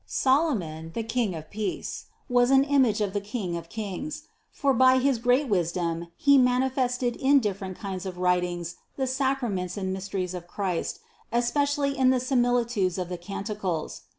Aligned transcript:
161. 0.23 0.23
Solomon, 0.23 0.91
the 0.95 1.03
king 1.03 1.35
of 1.35 1.51
peace, 1.51 2.05
was 2.27 2.49
an 2.49 2.63
image 2.63 3.01
of 3.01 3.13
the 3.13 3.21
King 3.21 3.55
of 3.55 3.69
kings; 3.69 4.23
for 4.49 4.73
by 4.73 4.97
his 4.97 5.19
great 5.19 5.47
wisdom 5.47 6.07
he 6.17 6.39
manifested 6.39 7.15
in 7.17 7.39
different 7.39 7.77
kinds 7.77 8.07
of 8.07 8.17
writings 8.17 8.77
the 8.97 9.05
sacraments 9.05 9.77
and 9.77 9.93
mys 9.93 10.09
teries 10.09 10.33
of 10.33 10.47
Christ, 10.47 11.01
especially 11.31 11.95
in 11.95 12.09
the 12.09 12.19
similitudes 12.19 12.97
of 12.97 13.09
the 13.09 13.17
Canticles. 13.19 14.01